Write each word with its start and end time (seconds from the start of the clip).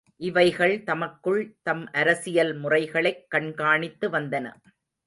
இவைகள் 0.21 0.83
தமக்குள் 0.83 1.57
தம் 1.61 1.85
அரசியல் 1.93 2.53
முறைகளைக் 2.55 3.25
கண்காணித்து 3.29 4.09
வந்தன. 4.09 4.47